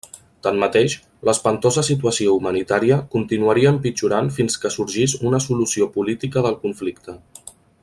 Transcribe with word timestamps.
Tanmateix, 0.45 0.93
l'espantosa 1.29 1.83
situació 1.89 2.33
humanitària 2.37 2.97
continuaria 3.17 3.75
empitjorant 3.75 4.33
fins 4.39 4.57
que 4.65 4.73
sorgís 4.77 5.15
una 5.33 5.43
solució 5.49 5.91
política 5.99 6.45
del 6.49 6.59
conflicte. 6.67 7.17